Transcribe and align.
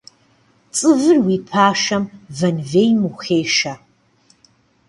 Цӏывыр 0.75 1.17
уи 1.25 1.37
пашэм 1.49 2.03
вэнвейм 2.37 3.01
ухешэ. 3.09 3.73